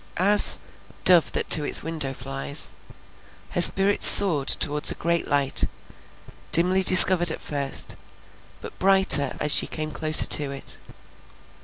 [0.17, 0.57] As
[1.03, 2.73] "dove that to its window flies,"
[3.51, 5.65] her spirit soared towards a great light,
[6.51, 7.95] dimly discovered at first,
[8.61, 10.77] but brighter as she came closer to it.